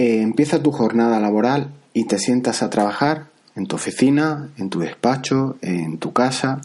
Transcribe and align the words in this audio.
eh, 0.00 0.22
empieza 0.22 0.62
tu 0.62 0.72
jornada 0.72 1.20
laboral 1.20 1.74
y 1.92 2.06
te 2.06 2.18
sientas 2.18 2.62
a 2.62 2.70
trabajar 2.70 3.26
en 3.54 3.66
tu 3.66 3.76
oficina, 3.76 4.48
en 4.56 4.70
tu 4.70 4.80
despacho, 4.80 5.58
en 5.60 5.98
tu 5.98 6.14
casa 6.14 6.62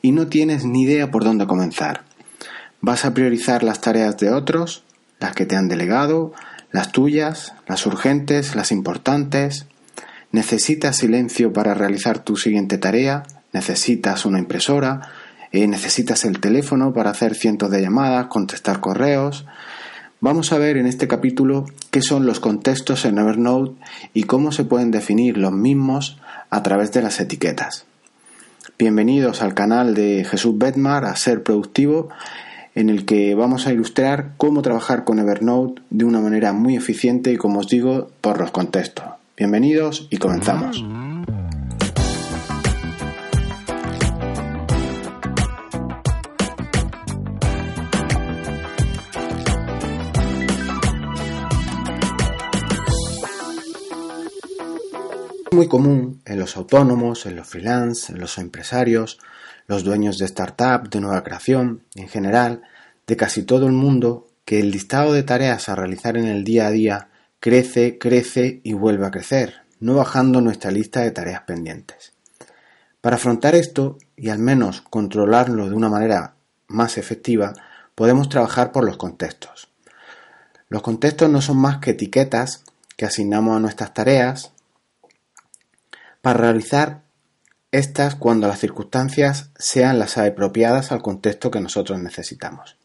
y 0.00 0.12
no 0.12 0.28
tienes 0.28 0.64
ni 0.64 0.84
idea 0.84 1.10
por 1.10 1.22
dónde 1.22 1.46
comenzar. 1.46 2.04
Vas 2.80 3.04
a 3.04 3.12
priorizar 3.12 3.62
las 3.62 3.82
tareas 3.82 4.16
de 4.16 4.30
otros, 4.30 4.84
las 5.20 5.34
que 5.34 5.44
te 5.44 5.54
han 5.54 5.68
delegado, 5.68 6.32
las 6.72 6.90
tuyas, 6.90 7.52
las 7.66 7.84
urgentes, 7.84 8.54
las 8.54 8.72
importantes. 8.72 9.66
Necesitas 10.32 10.96
silencio 10.96 11.52
para 11.52 11.74
realizar 11.74 12.20
tu 12.20 12.38
siguiente 12.38 12.78
tarea, 12.78 13.24
necesitas 13.52 14.24
una 14.24 14.38
impresora, 14.38 15.10
eh, 15.52 15.66
necesitas 15.66 16.24
el 16.24 16.40
teléfono 16.40 16.94
para 16.94 17.10
hacer 17.10 17.34
cientos 17.34 17.70
de 17.70 17.82
llamadas, 17.82 18.28
contestar 18.28 18.80
correos. 18.80 19.44
Vamos 20.20 20.52
a 20.52 20.58
ver 20.58 20.76
en 20.76 20.86
este 20.86 21.06
capítulo 21.06 21.66
qué 21.92 22.02
son 22.02 22.26
los 22.26 22.40
contextos 22.40 23.04
en 23.04 23.18
Evernote 23.18 23.80
y 24.14 24.24
cómo 24.24 24.50
se 24.50 24.64
pueden 24.64 24.90
definir 24.90 25.38
los 25.38 25.52
mismos 25.52 26.18
a 26.50 26.64
través 26.64 26.90
de 26.90 27.02
las 27.02 27.20
etiquetas. 27.20 27.86
Bienvenidos 28.80 29.42
al 29.42 29.54
canal 29.54 29.94
de 29.94 30.26
Jesús 30.28 30.58
Bedmar 30.58 31.04
a 31.04 31.14
Ser 31.14 31.44
Productivo, 31.44 32.08
en 32.74 32.90
el 32.90 33.04
que 33.04 33.36
vamos 33.36 33.68
a 33.68 33.72
ilustrar 33.72 34.32
cómo 34.38 34.60
trabajar 34.60 35.04
con 35.04 35.20
Evernote 35.20 35.82
de 35.90 36.04
una 36.04 36.20
manera 36.20 36.52
muy 36.52 36.74
eficiente 36.74 37.32
y, 37.32 37.36
como 37.36 37.60
os 37.60 37.68
digo, 37.68 38.10
por 38.20 38.40
los 38.40 38.50
contextos. 38.50 39.06
Bienvenidos 39.36 40.08
y 40.10 40.16
comenzamos. 40.16 40.84
Muy 55.58 55.66
común 55.66 56.22
en 56.24 56.38
los 56.38 56.56
autónomos, 56.56 57.26
en 57.26 57.34
los 57.34 57.48
freelance, 57.48 58.12
en 58.12 58.20
los 58.20 58.38
empresarios, 58.38 59.18
los 59.66 59.82
dueños 59.82 60.16
de 60.16 60.24
startup, 60.26 60.88
de 60.88 61.00
nueva 61.00 61.24
creación, 61.24 61.82
en 61.96 62.06
general, 62.06 62.62
de 63.08 63.16
casi 63.16 63.42
todo 63.42 63.66
el 63.66 63.72
mundo, 63.72 64.28
que 64.44 64.60
el 64.60 64.70
listado 64.70 65.12
de 65.12 65.24
tareas 65.24 65.68
a 65.68 65.74
realizar 65.74 66.16
en 66.16 66.26
el 66.26 66.44
día 66.44 66.68
a 66.68 66.70
día 66.70 67.08
crece, 67.40 67.98
crece 67.98 68.60
y 68.62 68.74
vuelve 68.74 69.04
a 69.04 69.10
crecer, 69.10 69.62
no 69.80 69.96
bajando 69.96 70.40
nuestra 70.40 70.70
lista 70.70 71.00
de 71.00 71.10
tareas 71.10 71.42
pendientes. 71.42 72.12
Para 73.00 73.16
afrontar 73.16 73.56
esto 73.56 73.98
y 74.14 74.28
al 74.28 74.38
menos 74.38 74.82
controlarlo 74.82 75.68
de 75.68 75.74
una 75.74 75.88
manera 75.88 76.34
más 76.68 76.98
efectiva, 76.98 77.52
podemos 77.96 78.28
trabajar 78.28 78.70
por 78.70 78.84
los 78.84 78.96
contextos. 78.96 79.66
Los 80.68 80.82
contextos 80.82 81.28
no 81.28 81.42
son 81.42 81.56
más 81.56 81.78
que 81.78 81.90
etiquetas 81.90 82.62
que 82.96 83.06
asignamos 83.06 83.56
a 83.56 83.60
nuestras 83.60 83.92
tareas 83.92 84.52
para 86.20 86.40
realizar 86.40 87.02
estas 87.70 88.14
cuando 88.14 88.48
las 88.48 88.60
circunstancias 88.60 89.50
sean 89.58 89.98
las 89.98 90.16
apropiadas 90.16 90.90
al 90.90 91.02
contexto 91.02 91.50
que 91.50 91.60
nosotros 91.60 92.00
necesitamos. 92.00 92.76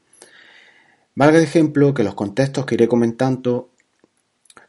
Valga 1.16 1.38
de 1.38 1.46
ejemplo 1.46 1.94
que 1.94 2.04
los 2.04 2.16
contextos 2.16 2.66
que 2.66 2.76
iré 2.76 2.88
comentando 2.88 3.70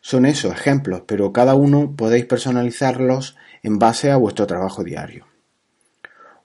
son 0.01 0.27
esos 0.27 0.53
ejemplos, 0.53 1.03
pero 1.07 1.33
cada 1.33 1.55
uno 1.55 1.95
podéis 1.97 2.27
personalizarlos 2.27 3.37
en 3.63 3.79
base 3.79 4.11
a 4.11 4.17
vuestro 4.17 4.47
trabajo 4.47 4.85
diario. 4.85 5.27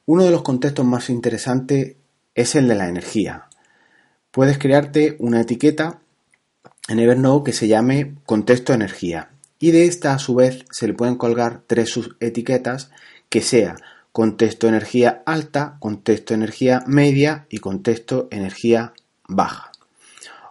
Uno 0.06 0.24
de 0.24 0.32
los 0.32 0.42
contextos 0.42 0.86
más 0.86 1.10
interesantes 1.10 1.98
es 2.34 2.56
el 2.56 2.68
de 2.68 2.76
la 2.76 2.88
energía. 2.88 3.50
Puedes 4.32 4.58
crearte 4.58 5.18
una 5.20 5.42
etiqueta 5.42 6.00
en 6.88 7.00
Evernote 7.00 7.52
que 7.52 7.58
se 7.58 7.68
llame 7.68 8.16
contexto 8.26 8.74
energía 8.74 9.30
y 9.60 9.72
de 9.72 9.86
esta 9.86 10.14
a 10.14 10.20
su 10.20 10.36
vez 10.36 10.66
se 10.72 10.88
le 10.88 10.94
pueden 10.94 11.16
colgar 11.16 11.62
tres 11.68 11.90
subetiquetas 11.90 12.92
que 13.30 13.42
sea 13.42 13.76
contexto 14.12 14.68
energía 14.68 15.22
alta, 15.26 15.78
contexto 15.80 16.34
energía 16.34 16.84
media 16.88 17.46
y 17.50 17.60
contexto 17.60 18.28
energía 18.32 18.94
baja. 19.28 19.72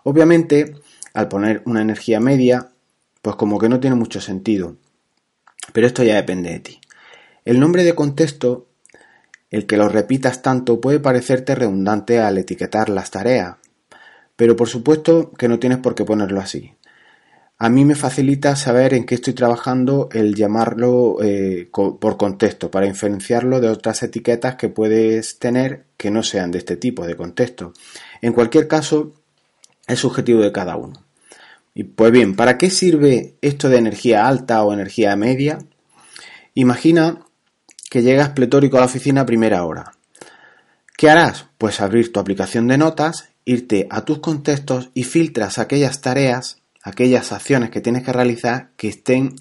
Obviamente, 0.04 0.76
al 1.12 1.28
poner 1.28 1.62
una 1.66 1.82
energía 1.82 2.20
media, 2.20 2.68
pues 3.20 3.36
como 3.36 3.58
que 3.58 3.68
no 3.68 3.80
tiene 3.80 3.96
mucho 3.96 4.20
sentido, 4.20 4.76
pero 5.72 5.86
esto 5.86 6.02
ya 6.04 6.14
depende 6.14 6.50
de 6.50 6.60
ti. 6.60 6.80
El 7.44 7.60
nombre 7.60 7.82
de 7.82 7.94
contexto, 7.94 8.68
el 9.50 9.66
que 9.66 9.76
lo 9.76 9.88
repitas 9.88 10.42
tanto, 10.42 10.80
puede 10.80 11.00
parecerte 11.00 11.54
redundante 11.54 12.20
al 12.20 12.38
etiquetar 12.38 12.88
las 12.88 13.10
tareas, 13.10 13.56
pero 14.36 14.54
por 14.54 14.68
supuesto 14.68 15.32
que 15.32 15.48
no 15.48 15.58
tienes 15.58 15.78
por 15.78 15.94
qué 15.94 16.04
ponerlo 16.04 16.40
así. 16.40 16.74
A 17.60 17.68
mí 17.70 17.84
me 17.84 17.96
facilita 17.96 18.54
saber 18.54 18.94
en 18.94 19.04
qué 19.04 19.16
estoy 19.16 19.32
trabajando 19.34 20.08
el 20.12 20.36
llamarlo 20.36 21.16
eh, 21.20 21.68
por 21.72 22.16
contexto, 22.16 22.70
para 22.70 22.86
diferenciarlo 22.86 23.60
de 23.60 23.68
otras 23.68 24.00
etiquetas 24.04 24.54
que 24.54 24.68
puedes 24.68 25.40
tener 25.40 25.86
que 25.96 26.12
no 26.12 26.22
sean 26.22 26.52
de 26.52 26.58
este 26.58 26.76
tipo 26.76 27.04
de 27.04 27.16
contexto. 27.16 27.72
En 28.22 28.32
cualquier 28.32 28.68
caso, 28.68 29.12
es 29.88 29.98
subjetivo 29.98 30.40
de 30.40 30.52
cada 30.52 30.76
uno. 30.76 31.04
Y 31.74 31.82
pues 31.82 32.12
bien, 32.12 32.36
¿para 32.36 32.58
qué 32.58 32.70
sirve 32.70 33.34
esto 33.40 33.68
de 33.68 33.78
energía 33.78 34.28
alta 34.28 34.62
o 34.62 34.72
energía 34.72 35.16
media? 35.16 35.58
Imagina 36.54 37.24
que 37.90 38.02
llegas 38.02 38.30
pletórico 38.30 38.76
a 38.76 38.80
la 38.80 38.86
oficina 38.86 39.22
a 39.22 39.26
primera 39.26 39.64
hora. 39.64 39.92
¿Qué 40.96 41.10
harás? 41.10 41.46
Pues 41.58 41.80
abrir 41.80 42.12
tu 42.12 42.20
aplicación 42.20 42.68
de 42.68 42.78
notas, 42.78 43.30
irte 43.44 43.88
a 43.90 44.04
tus 44.04 44.20
contextos 44.20 44.90
y 44.94 45.02
filtras 45.02 45.58
aquellas 45.58 46.00
tareas 46.00 46.58
aquellas 46.88 47.32
acciones 47.32 47.70
que 47.70 47.80
tienes 47.80 48.02
que 48.02 48.12
realizar 48.12 48.70
que 48.76 48.88
estén 48.88 49.34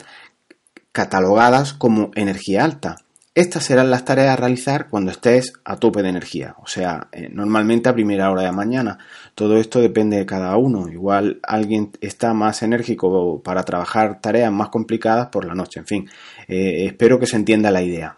catalogadas 0.91 1.73
como 1.73 2.11
energía 2.15 2.63
alta. 2.63 2.97
Estas 3.35 3.65
serán 3.65 3.91
las 3.91 4.03
tareas 4.03 4.33
a 4.33 4.35
realizar 4.35 4.89
cuando 4.89 5.11
estés 5.11 5.53
a 5.63 5.75
tope 5.77 6.01
de 6.01 6.09
energía, 6.09 6.55
o 6.57 6.65
sea, 6.65 7.07
eh, 7.11 7.29
normalmente 7.31 7.87
a 7.87 7.93
primera 7.93 8.31
hora 8.31 8.41
de 8.41 8.51
mañana. 8.51 8.97
Todo 9.35 9.57
esto 9.57 9.79
depende 9.79 10.17
de 10.17 10.25
cada 10.25 10.57
uno. 10.57 10.89
Igual 10.89 11.39
alguien 11.43 11.91
está 12.01 12.33
más 12.33 12.63
enérgico 12.63 13.43
para 13.43 13.63
trabajar 13.63 14.19
tareas 14.21 14.51
más 14.51 14.69
complicadas 14.69 15.27
por 15.27 15.45
la 15.45 15.53
noche. 15.53 15.81
En 15.81 15.85
fin, 15.85 16.09
eh, 16.47 16.87
espero 16.87 17.19
que 17.19 17.27
se 17.27 17.35
entienda 17.35 17.69
la 17.69 17.83
idea. 17.83 18.17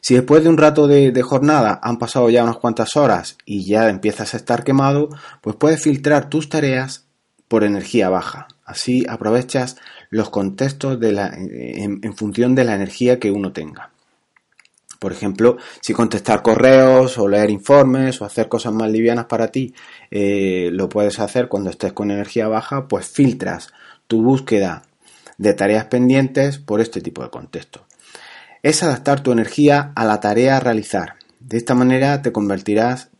Si 0.00 0.14
después 0.14 0.42
de 0.42 0.48
un 0.48 0.56
rato 0.56 0.86
de, 0.86 1.12
de, 1.12 1.22
jornada 1.22 1.78
han 1.82 1.98
pasado 1.98 2.30
ya 2.30 2.42
unas 2.42 2.56
cuantas 2.56 2.96
horas 2.96 3.36
y 3.44 3.66
ya 3.66 3.90
empiezas 3.90 4.32
a 4.32 4.38
estar 4.38 4.64
quemado, 4.64 5.10
pues 5.42 5.56
puedes 5.56 5.82
filtrar 5.82 6.30
tus 6.30 6.48
tareas 6.48 7.09
por 7.50 7.64
energía 7.64 8.08
baja. 8.08 8.46
Así 8.64 9.04
aprovechas 9.08 9.76
los 10.08 10.30
contextos 10.30 11.00
en, 11.02 12.16
función 12.16 12.54
de 12.54 12.62
la 12.62 12.76
energía 12.76 13.18
que 13.18 13.32
uno 13.32 13.52
tenga. 13.52 13.90
Por 15.00 15.10
ejemplo, 15.10 15.56
si 15.80 15.92
contestar 15.92 16.42
correos 16.42 17.18
o 17.18 17.26
leer 17.26 17.50
informes 17.50 18.20
o 18.20 18.24
hacer 18.24 18.48
cosas 18.48 18.72
más 18.72 18.88
livianas 18.88 19.24
para 19.24 19.48
ti, 19.48 19.74
eh, 20.12 20.70
lo 20.72 20.88
puedes 20.88 21.18
hacer 21.18 21.48
cuando 21.48 21.70
estés 21.70 21.92
con 21.92 22.12
energía 22.12 22.46
baja, 22.46 22.86
pues 22.86 23.08
filtras 23.08 23.72
tu 24.06 24.22
búsqueda 24.22 24.84
de 25.36 25.52
tareas 25.52 25.86
pendientes 25.86 26.58
por 26.58 26.80
este 26.80 27.00
tipo 27.00 27.24
de 27.24 27.30
contexto. 27.30 27.84
Es 28.62 28.84
adaptar 28.84 29.24
tu 29.24 29.32
energía 29.32 29.90
a 29.96 30.04
la 30.04 30.20
tarea 30.20 30.58
a 30.58 30.60
realizar. 30.60 31.14
De 31.40 31.56
esta 31.56 31.74
manera 31.74 32.22
te 32.22 32.30
convertirás 32.30 33.10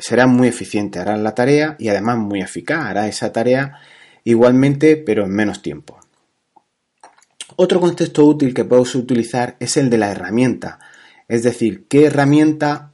será 0.00 0.26
muy 0.26 0.48
eficiente, 0.48 0.98
hará 0.98 1.16
la 1.16 1.34
tarea 1.34 1.76
y 1.78 1.88
además 1.88 2.18
muy 2.18 2.40
eficaz, 2.40 2.86
hará 2.86 3.06
esa 3.08 3.32
tarea 3.32 3.78
igualmente 4.24 4.96
pero 4.96 5.24
en 5.24 5.30
menos 5.30 5.62
tiempo. 5.62 5.98
Otro 7.56 7.80
contexto 7.80 8.24
útil 8.24 8.54
que 8.54 8.64
puedes 8.64 8.94
utilizar 8.94 9.56
es 9.60 9.76
el 9.76 9.90
de 9.90 9.98
la 9.98 10.10
herramienta, 10.10 10.78
es 11.28 11.42
decir, 11.42 11.86
qué 11.88 12.06
herramienta 12.06 12.92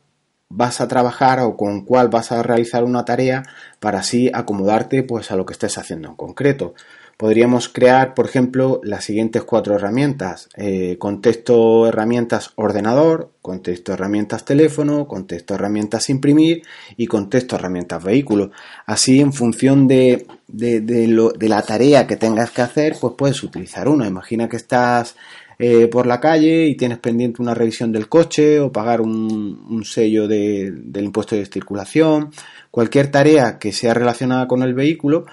vas 0.48 0.80
a 0.80 0.88
trabajar 0.88 1.38
o 1.40 1.56
con 1.56 1.84
cuál 1.84 2.08
vas 2.08 2.32
a 2.32 2.42
realizar 2.42 2.82
una 2.84 3.04
tarea 3.04 3.44
para 3.78 4.00
así 4.00 4.30
acomodarte 4.34 5.04
pues 5.04 5.30
a 5.30 5.36
lo 5.36 5.46
que 5.46 5.52
estés 5.52 5.78
haciendo 5.78 6.08
en 6.08 6.16
concreto 6.16 6.74
podríamos 7.20 7.68
crear, 7.68 8.14
por 8.14 8.24
ejemplo, 8.24 8.80
las 8.82 9.04
siguientes 9.04 9.42
cuatro 9.42 9.74
herramientas. 9.74 10.48
Eh, 10.56 10.96
contexto 10.98 11.86
herramientas 11.86 12.52
ordenador, 12.54 13.30
contexto 13.42 13.92
herramientas 13.92 14.46
teléfono, 14.46 15.06
contexto 15.06 15.54
herramientas 15.54 16.08
imprimir 16.08 16.62
y 16.96 17.06
contexto 17.08 17.56
herramientas 17.56 18.02
vehículo. 18.02 18.52
Así, 18.86 19.20
en 19.20 19.34
función 19.34 19.86
de, 19.86 20.26
la 20.48 21.60
tarea 21.60 22.06
que 22.06 22.16
tengas 22.16 22.52
que 22.52 22.62
hacer, 22.62 22.96
pues 22.98 23.12
puedes 23.18 23.42
utilizar 23.42 23.86
una. 23.86 24.06
Imagina 24.06 24.48
que 24.48 24.56
estás 24.56 25.14
eh, 25.58 25.88
por 25.88 26.06
la 26.06 26.20
calle 26.20 26.68
y 26.68 26.74
tienes 26.74 27.00
pendiente 27.00 27.42
una 27.42 27.52
revisión 27.52 27.92
del 27.92 28.08
coche 28.08 28.60
o 28.60 28.72
pagar 28.72 29.02
un, 29.02 29.66
un 29.68 29.84
sello 29.84 30.26
del 30.26 31.04
impuesto 31.04 31.36
de 31.36 31.44
circulación. 31.44 32.30
Cualquier 32.70 33.10
tarea 33.10 33.58
que 33.58 33.72
sea 33.72 33.92
relacionada 33.92 34.48
con 34.48 34.62
el 34.62 34.72
vehículo, 34.72 35.26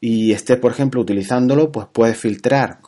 y 0.00 0.32
estés, 0.32 0.58
por 0.58 0.72
ejemplo, 0.72 1.00
utilizándolo, 1.00 1.70
pues 1.70 1.86
puedes 1.92 2.16
filtrar 2.16 2.80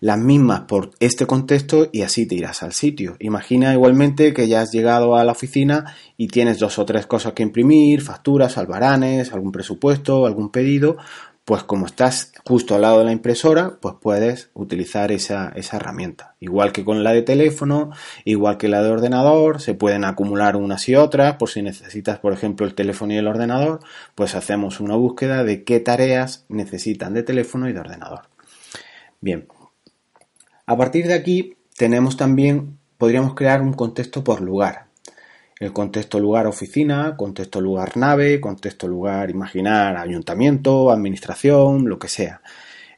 las 0.00 0.18
mismas 0.18 0.62
por 0.62 0.90
este 1.00 1.26
contexto 1.26 1.88
y 1.90 2.02
así 2.02 2.26
te 2.26 2.34
irás 2.34 2.62
al 2.62 2.72
sitio. 2.72 3.16
Imagina 3.20 3.72
igualmente 3.72 4.34
que 4.34 4.48
ya 4.48 4.60
has 4.60 4.70
llegado 4.70 5.16
a 5.16 5.24
la 5.24 5.32
oficina 5.32 5.94
y 6.18 6.28
tienes 6.28 6.58
dos 6.58 6.78
o 6.78 6.84
tres 6.84 7.06
cosas 7.06 7.32
que 7.32 7.42
imprimir, 7.42 8.02
facturas, 8.02 8.58
albaranes, 8.58 9.32
algún 9.32 9.50
presupuesto, 9.50 10.26
algún 10.26 10.50
pedido, 10.50 10.98
pues 11.44 11.62
como 11.62 11.84
estás 11.84 12.32
justo 12.46 12.74
al 12.74 12.82
lado 12.82 13.00
de 13.00 13.04
la 13.04 13.12
impresora, 13.12 13.76
pues 13.80 13.96
puedes 14.00 14.50
utilizar 14.54 15.12
esa, 15.12 15.52
esa, 15.54 15.76
herramienta. 15.76 16.36
Igual 16.40 16.72
que 16.72 16.84
con 16.84 17.04
la 17.04 17.12
de 17.12 17.22
teléfono, 17.22 17.90
igual 18.24 18.56
que 18.56 18.68
la 18.68 18.82
de 18.82 18.90
ordenador, 18.90 19.60
se 19.60 19.74
pueden 19.74 20.04
acumular 20.04 20.56
unas 20.56 20.88
y 20.88 20.96
otras, 20.96 21.36
por 21.36 21.50
si 21.50 21.60
necesitas, 21.60 22.18
por 22.18 22.32
ejemplo, 22.32 22.66
el 22.66 22.74
teléfono 22.74 23.12
y 23.12 23.18
el 23.18 23.26
ordenador, 23.26 23.80
pues 24.14 24.34
hacemos 24.34 24.80
una 24.80 24.96
búsqueda 24.96 25.44
de 25.44 25.64
qué 25.64 25.80
tareas 25.80 26.46
necesitan 26.48 27.12
de 27.12 27.22
teléfono 27.22 27.68
y 27.68 27.74
de 27.74 27.80
ordenador. 27.80 28.22
Bien, 29.20 29.46
a 30.64 30.76
partir 30.78 31.06
de 31.06 31.14
aquí 31.14 31.58
tenemos 31.76 32.16
también, 32.16 32.78
podríamos 32.96 33.34
crear 33.34 33.60
un 33.60 33.74
contexto 33.74 34.24
por 34.24 34.40
lugar 34.40 34.93
el 35.60 35.72
contexto 35.72 36.18
lugar 36.18 36.46
oficina, 36.46 37.16
contexto 37.16 37.60
lugar 37.60 37.96
nave, 37.96 38.40
contexto 38.40 38.88
lugar 38.88 39.30
imaginar 39.30 39.96
ayuntamiento, 39.96 40.90
administración, 40.90 41.88
lo 41.88 41.98
que 41.98 42.08
sea. 42.08 42.40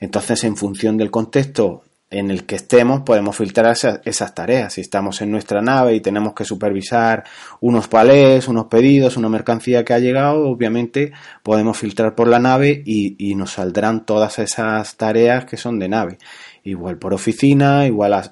Entonces, 0.01 0.45
en 0.45 0.57
función 0.57 0.97
del 0.97 1.11
contexto 1.11 1.83
en 2.09 2.31
el 2.31 2.45
que 2.45 2.55
estemos, 2.55 3.01
podemos 3.01 3.37
filtrar 3.37 3.77
esas, 4.05 4.35
tareas. 4.35 4.75
Si 4.75 4.81
estamos 4.81 5.21
en 5.23 5.31
nuestra 5.33 5.61
nave 5.61 5.95
y 5.95 6.01
tenemos 6.01 6.35
que 6.35 6.45
supervisar 6.45 7.25
unos 7.61 7.89
palés, 7.89 8.47
unos 8.47 8.67
pedidos, 8.67 9.17
una 9.17 9.29
mercancía 9.29 9.85
que 9.85 9.93
ha 9.93 9.99
llegado, 9.99 10.49
obviamente 10.49 11.13
podemos 11.43 11.77
filtrar 11.77 12.15
por 12.15 12.29
la 12.29 12.39
nave 12.39 12.83
y, 12.87 13.17
y 13.19 13.35
nos 13.35 13.53
saldrán 13.53 14.07
todas 14.07 14.39
esas 14.39 14.97
tareas 14.97 15.47
que 15.47 15.57
son 15.57 15.81
de 15.81 15.89
nave 15.89 16.19
igual 16.67 16.99
por 16.99 17.15
oficina, 17.15 17.87
igual 17.87 18.13
has, 18.13 18.31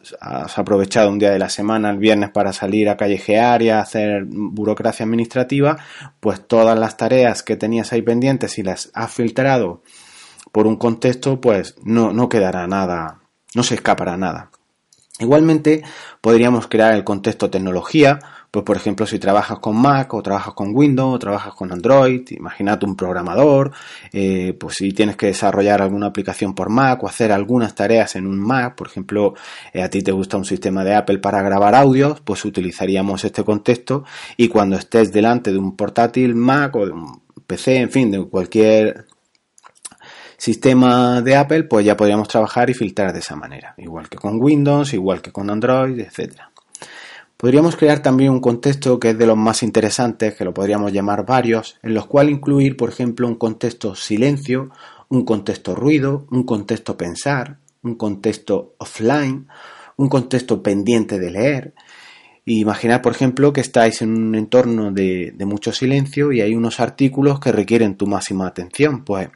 aprovechado 0.59 1.09
un 1.09 1.19
día 1.19 1.31
de 1.31 1.39
la 1.39 1.49
semana, 1.49 1.91
el 1.91 1.99
viernes, 1.99 2.31
para 2.31 2.53
salir 2.53 2.89
a 2.89 2.97
callejear 2.97 3.63
y 3.63 3.71
a 3.71 3.81
hacer 3.81 4.25
burocracia 4.27 5.05
administrativa, 5.05 5.79
pues 6.21 6.47
todas 6.47 6.79
las 6.79 6.97
tareas 6.97 7.43
que 7.43 7.57
tenías 7.57 7.93
ahí 7.93 8.03
pendientes, 8.03 8.59
y 8.59 8.63
las 8.63 8.91
has 8.95 9.13
filtrado 9.13 9.83
por 10.53 10.67
un 10.67 10.77
contexto, 10.77 11.41
pues 11.41 11.77
no, 11.85 12.13
no 12.13 12.29
quedará 12.29 12.67
nada, 12.67 13.21
no 13.55 13.63
se 13.63 13.77
escapará 13.77 14.17
nada. 14.17 14.51
Igualmente, 15.21 15.85
podríamos 16.21 16.67
crear 16.67 16.93
el 16.93 17.05
contexto 17.05 17.51
tecnología, 17.51 18.19
pues 18.55 18.65
por 18.65 18.77
ejemplo, 18.77 19.05
si 19.05 19.19
trabajas 19.19 19.59
con 19.59 19.75
Mac 19.75 20.15
o 20.15 20.23
trabajas 20.23 20.55
con 20.55 20.73
Windows 20.73 21.17
o 21.17 21.19
trabajas 21.19 21.55
con 21.55 21.73
Android, 21.73 22.23
imagínate 22.31 22.87
un 22.87 22.95
programador, 22.95 23.73
eh, 24.13 24.57
pues 24.57 24.77
si 24.77 24.93
tienes 24.93 25.17
que 25.17 25.27
desarrollar 25.27 25.83
alguna 25.83 26.07
aplicación 26.07 26.55
por 26.55 26.71
Mac 26.71 27.03
o 27.03 27.09
hacer 27.09 27.33
algunas 27.33 27.75
tareas 27.75 28.15
en 28.15 28.29
un 28.29 28.39
Mac, 28.39 28.77
por 28.77 28.87
ejemplo, 28.87 29.35
eh, 29.73 29.83
a 29.83 29.91
ti 29.91 30.03
te 30.03 30.13
gusta 30.13 30.37
un 30.37 30.45
sistema 30.45 30.85
de 30.85 30.95
Apple 30.95 31.19
para 31.19 31.43
grabar 31.43 31.75
audios, 31.75 32.21
pues 32.21 32.45
utilizaríamos 32.45 33.25
este 33.25 33.43
contexto 33.43 34.05
y 34.37 34.47
cuando 34.47 34.77
estés 34.77 35.13
delante 35.13 35.51
de 35.51 35.59
un 35.59 35.75
portátil 35.75 36.37
Mac 36.37 36.77
o 36.77 36.87
de 36.87 36.93
un 36.93 37.23
PC, 37.49 37.79
en 37.79 37.91
fin, 37.91 38.13
de 38.13 38.25
cualquier 38.25 39.07
sistema 40.37 41.23
de 41.23 41.35
Apple, 41.35 41.65
pues 41.65 41.85
ya 41.85 41.97
podríamos 41.97 42.29
trabajar 42.29 42.71
y 42.71 42.75
filtrar 42.75 43.13
de 43.13 43.19
esa 43.19 43.35
manera, 43.35 43.75
igual 43.79 44.09
que 44.09 44.17
con 44.17 44.41
Windows, 44.41 44.95
igual 44.95 45.21
que 45.21 45.33
con 45.33 45.51
Android, 45.51 45.99
etcétera. 45.99 46.53
Podríamos 47.45 47.77
crear 47.77 48.01
también 48.01 48.31
un 48.31 48.41
contexto 48.41 48.99
que 48.99 49.11
es 49.11 49.19
de 49.19 49.27
los 49.27 49.37
más 49.37 49.63
interesantes, 49.63 50.35
que 50.35 50.47
lo 50.47 50.55
podríamos 50.55 50.95
llamar 50.95 51.27
varios, 51.27 51.77
en 51.83 51.93
los 51.93 52.07
cuales 52.07 52.33
incluir, 52.33 52.75
por 52.75 52.89
ejemplo, 52.89 53.29
un 53.29 53.35
contexto 53.35 53.95
silencio, 53.95 54.71
un 55.11 55.27
contexto 55.27 55.75
ruido, 55.75 56.27
un 56.31 56.45
contexto 56.45 56.97
pensar, 56.97 57.59
un 57.83 57.97
contexto 57.97 58.77
offline, 58.79 59.47
un 59.99 60.09
contexto 60.09 60.63
pendiente 60.63 61.19
de 61.19 61.31
leer. 61.31 61.75
Y 62.47 62.61
imaginar, 62.61 63.03
por 63.03 63.13
ejemplo, 63.13 63.53
que 63.53 63.61
estáis 63.61 64.01
en 64.01 64.17
un 64.17 64.35
entorno 64.35 64.91
de, 64.91 65.35
de 65.37 65.45
mucho 65.45 65.71
silencio 65.71 66.33
y 66.33 66.41
hay 66.41 66.55
unos 66.55 66.81
artículos 66.81 67.41
que 67.41 67.53
requieren 67.53 67.97
tu 67.99 68.07
máxima 68.07 68.47
atención. 68.47 69.05
Pues 69.05 69.29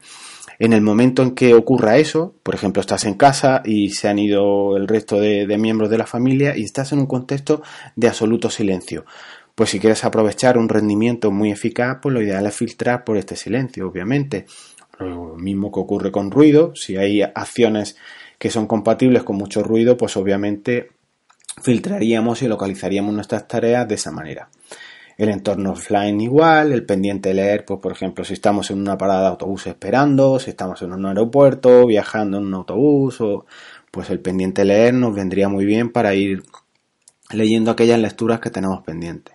en 0.59 0.73
el 0.73 0.81
momento 0.81 1.23
en 1.23 1.35
que 1.35 1.55
ocurra 1.55 1.99
eso, 1.99 2.35
por 2.43 2.55
ejemplo, 2.55 2.81
estás 2.81 3.05
en 3.05 3.15
casa 3.15 3.63
y 3.65 3.91
se 3.91 4.09
han 4.09 4.19
ido 4.19 4.77
el 4.77 4.89
resto 4.89 5.21
de, 5.21 5.47
miembros 5.59 5.89
de 5.89 5.99
la 5.99 6.07
familia 6.07 6.57
y 6.57 6.65
estás 6.65 6.93
en 6.93 6.99
un 6.99 7.07
contexto 7.07 7.63
de 7.95 8.09
absoluto 8.09 8.51
silencio. 8.51 9.05
Pues 9.55 9.71
si 9.71 9.79
quieres 9.79 10.05
aprovechar 10.05 10.59
un 10.59 10.69
rendimiento 10.69 11.31
muy 11.31 11.53
eficaz, 11.53 11.99
pues 12.03 12.13
lo 12.13 12.23
ideal 12.23 12.47
es 12.47 12.57
filtrar 12.57 13.05
por 13.05 13.17
este 13.17 13.37
silencio, 13.37 13.89
obviamente. 13.89 14.47
Lo 14.99 15.37
mismo 15.37 15.71
que 15.71 15.81
ocurre 15.81 16.11
con 16.11 16.31
ruido, 16.31 16.75
si 16.75 16.97
hay 16.97 17.23
acciones 17.23 17.97
que 18.39 18.51
son 18.51 18.67
compatibles 18.67 19.23
con 19.23 19.37
mucho 19.37 19.63
ruido, 19.63 19.97
pues 19.97 20.17
obviamente 20.17 20.91
filtraríamos 21.63 22.43
y 22.43 22.49
localizaríamos 22.49 23.15
nuestras 23.15 23.47
tareas 23.47 23.87
de 23.87 23.95
esa 23.95 24.11
manera 24.11 24.49
el 25.19 25.31
entorno 25.31 25.73
offline 25.73 26.20
igual, 26.20 26.73
el 26.73 26.87
pendiente 26.87 27.35
leer, 27.35 27.65
pues 27.65 27.81
por 27.81 27.91
ejemplo, 27.91 28.25
si 28.25 28.35
estamos 28.35 28.70
en 28.70 28.81
una 28.81 28.97
parada 28.97 29.23
de 29.23 29.26
autobús 29.29 29.67
esperando, 29.67 30.38
si 30.38 30.50
estamos 30.50 30.81
en 30.82 30.93
un 30.93 31.06
aeropuerto, 31.06 31.87
viajando 31.87 32.38
en 32.38 32.47
un 32.47 32.55
autobús, 32.55 33.20
o 33.20 33.44
pues 33.91 34.11
el 34.11 34.20
pendiente 34.20 34.65
leer 34.65 34.94
nos 34.94 35.15
vendría 35.15 35.49
muy 35.49 35.65
bien 35.65 35.91
para 35.91 36.15
ir 36.15 36.44
leyendo 37.31 37.73
aquellas 37.73 37.99
lecturas 37.99 38.38
que 38.38 38.50
tenemos 38.50 38.85
pendientes. 38.85 39.35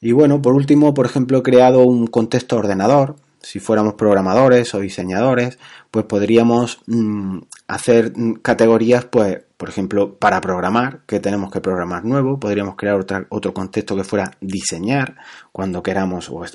Y 0.00 0.12
bueno, 0.12 0.40
por 0.40 0.54
último, 0.54 0.94
por 0.94 1.04
ejemplo, 1.04 1.38
he 1.38 1.42
creado 1.42 1.84
un 1.84 2.06
contexto 2.06 2.56
ordenador. 2.56 3.16
Si 3.42 3.58
fuéramos 3.58 3.94
programadores 3.94 4.74
o 4.74 4.80
diseñadores, 4.80 5.58
pues 5.90 6.06
podríamos 6.06 6.80
mm, 6.86 7.38
hacer 7.68 8.12
mm, 8.16 8.34
categorías, 8.36 9.04
pues 9.04 9.42
por 9.60 9.68
ejemplo, 9.68 10.16
para 10.16 10.40
programar, 10.40 11.00
que 11.06 11.20
tenemos 11.20 11.50
que 11.50 11.60
programar 11.60 12.02
nuevo, 12.02 12.40
podríamos 12.40 12.76
crear 12.76 12.98
otro 13.28 13.52
contexto 13.52 13.94
que 13.94 14.04
fuera 14.04 14.30
diseñar, 14.40 15.16
cuando 15.52 15.82
queramos 15.82 16.30
o, 16.30 16.46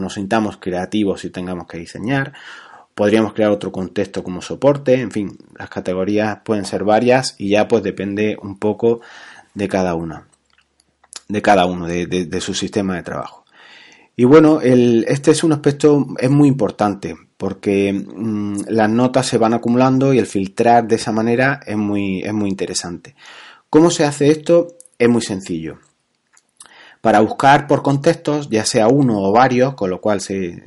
nos 0.00 0.14
sintamos 0.14 0.56
creativos 0.56 1.24
y 1.24 1.30
tengamos 1.30 1.68
que 1.68 1.78
diseñar. 1.78 2.32
Podríamos 2.96 3.32
crear 3.32 3.52
otro 3.52 3.70
contexto 3.70 4.24
como 4.24 4.42
soporte, 4.42 5.00
en 5.00 5.12
fin, 5.12 5.38
las 5.56 5.70
categorías 5.70 6.40
pueden 6.44 6.64
ser 6.64 6.82
varias 6.82 7.36
y 7.38 7.50
ya 7.50 7.68
pues 7.68 7.84
depende 7.84 8.36
un 8.42 8.58
poco 8.58 9.02
de 9.54 9.68
cada 9.68 9.94
una, 9.94 10.26
de 11.28 11.42
cada 11.42 11.66
uno, 11.66 11.86
de 11.86 12.40
su 12.40 12.54
sistema 12.54 12.96
de 12.96 13.04
trabajo. 13.04 13.41
Y 14.14 14.24
bueno, 14.24 14.60
este 14.60 15.30
es 15.30 15.42
un 15.42 15.52
aspecto 15.52 16.06
es 16.18 16.30
muy 16.30 16.48
importante 16.48 17.16
porque 17.36 17.92
mm, 17.92 18.68
las 18.68 18.90
notas 18.90 19.26
se 19.26 19.38
van 19.38 19.54
acumulando 19.54 20.12
y 20.12 20.18
el 20.18 20.26
filtrar 20.26 20.86
de 20.86 20.96
esa 20.96 21.12
manera 21.12 21.60
es 21.66 21.76
muy, 21.76 22.20
es 22.22 22.32
muy 22.32 22.48
interesante. 22.48 23.16
¿Cómo 23.70 23.90
se 23.90 24.04
hace 24.04 24.30
esto? 24.30 24.76
Es 24.98 25.08
muy 25.08 25.22
sencillo. 25.22 25.78
Para 27.00 27.18
buscar 27.18 27.66
por 27.66 27.82
contextos, 27.82 28.48
ya 28.48 28.64
sea 28.64 28.86
uno 28.86 29.20
o 29.20 29.32
varios, 29.32 29.74
con 29.74 29.90
lo 29.90 30.00
cual 30.00 30.20
se, 30.20 30.62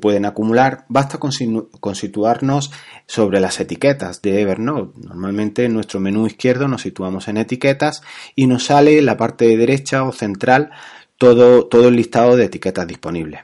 pueden 0.00 0.24
acumular, 0.24 0.86
basta 0.88 1.18
con, 1.18 1.30
con, 1.78 1.94
situarnos 1.94 2.70
sobre 3.06 3.38
las 3.38 3.60
etiquetas 3.60 4.22
de 4.22 4.40
Evernote. 4.40 4.98
Normalmente 5.06 5.66
en 5.66 5.74
nuestro 5.74 6.00
menú 6.00 6.26
izquierdo 6.26 6.68
nos 6.68 6.80
situamos 6.80 7.28
en 7.28 7.36
etiquetas 7.36 8.00
y 8.34 8.46
nos 8.46 8.64
sale 8.64 9.02
la 9.02 9.18
parte 9.18 9.54
derecha 9.58 10.04
o 10.04 10.12
central 10.12 10.70
todo, 11.18 11.66
todo 11.66 11.88
el 11.88 11.96
listado 11.96 12.36
de 12.36 12.46
etiquetas 12.46 12.86
disponibles. 12.86 13.40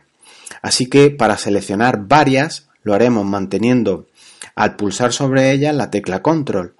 Así 0.62 0.86
que 0.86 1.10
para 1.10 1.36
seleccionar 1.36 2.06
varias 2.06 2.68
lo 2.82 2.94
haremos 2.94 3.26
manteniendo 3.26 4.06
al 4.54 4.76
pulsar 4.76 5.12
sobre 5.12 5.52
ellas 5.52 5.74
la 5.74 5.90
tecla 5.90 6.22
control. 6.22 6.74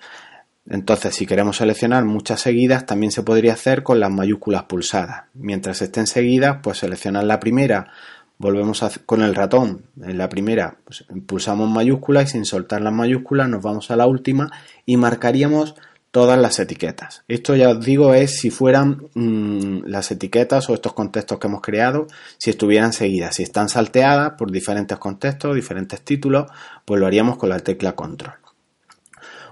Entonces, 0.67 1.15
si 1.15 1.27
queremos 1.27 1.59
seleccionar 1.59 2.05
muchas 2.05 2.41
seguidas, 2.41 2.87
también 2.87 3.13
se 3.13 3.23
podría 3.23 3.53
hacer 3.53 3.83
con 3.83 4.01
las 4.01 4.11
mayúsculas 4.11 4.63
pulsadas. 4.63 5.25
Mientras 5.35 5.83
estén 5.83 6.07
seguidas, 6.07 6.59
pues 6.63 6.79
seleccionar 6.79 7.25
la 7.25 7.39
primera, 7.39 7.93
volvemos 8.39 8.83
con 9.05 9.23
el 9.23 9.35
ratón 9.35 9.85
en 10.01 10.17
la 10.17 10.29
primera, 10.29 10.77
pues, 10.85 11.05
pulsamos 11.27 11.71
mayúscula 11.71 12.23
y 12.23 12.27
sin 12.27 12.45
soltar 12.45 12.81
las 12.81 12.93
mayúsculas 12.93 13.49
nos 13.49 13.63
vamos 13.63 13.91
a 13.91 13.97
la 13.97 14.07
última 14.07 14.51
y 14.87 14.97
marcaríamos 14.97 15.75
todas 16.15 16.39
las 16.39 16.61
etiquetas. 16.61 17.25
Esto 17.27 17.57
ya 17.57 17.71
os 17.71 17.85
digo 17.85 18.15
es 18.15 18.37
si 18.39 18.51
fueran 18.51 19.09
mm, 19.15 19.87
las 19.87 20.13
etiquetas 20.13 20.71
o 20.71 20.75
estos 20.75 20.93
contextos 20.93 21.41
que 21.41 21.49
hemos 21.49 21.61
creado, 21.61 22.07
si 22.39 22.51
estuvieran 22.51 22.93
seguidas. 22.93 23.35
Si 23.35 23.43
están 23.43 23.69
salteadas 23.69 24.35
por 24.39 24.53
diferentes 24.53 24.97
contextos, 24.99 25.57
diferentes 25.57 26.03
títulos, 26.03 26.47
pues 26.85 27.01
lo 27.01 27.09
haríamos 27.09 27.37
con 27.37 27.49
la 27.49 27.59
tecla 27.59 27.97
control. 27.97 28.35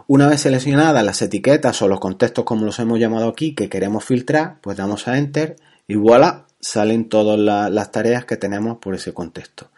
Una 0.07 0.28
vez 0.28 0.42
seleccionadas 0.42 1.04
las 1.04 1.21
etiquetas 1.21 1.83
o 1.83 1.88
los 1.88 1.99
contextos 1.99 2.45
como 2.45 2.64
los 2.64 2.78
hemos 2.78 3.00
llamado 3.00 3.26
aquí 3.26 3.57
que 3.57 3.69
queremos 3.69 4.04
filtrar, 4.04 4.61
pues 4.61 4.76
damos 4.76 5.09
a 5.09 5.19
enter 5.19 5.57
y 5.88 5.97
voilà, 5.97 6.47
salen 6.61 7.09
todas 7.09 7.40
las 7.73 7.90
tareas 7.90 8.25
que 8.25 8.37
tenemos 8.37 8.78
por 8.78 8.95
ese 8.95 9.12
contexto. 9.12 9.72